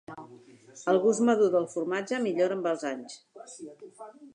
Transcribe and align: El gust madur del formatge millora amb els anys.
El 0.93 0.99
gust 1.03 1.23
madur 1.29 1.51
del 1.57 1.69
formatge 1.75 2.21
millora 2.27 2.61
amb 2.61 2.75
els 2.75 2.91
anys. 2.97 3.23